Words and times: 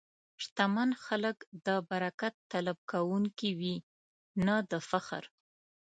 شتمن 0.43 0.89
خلک 1.05 1.37
د 1.65 1.67
برکت 1.89 2.33
طلب 2.51 2.77
کوونکي 2.91 3.49
وي، 3.59 3.75
نه 4.45 4.55
د 4.71 4.73
فخر. 4.89 5.23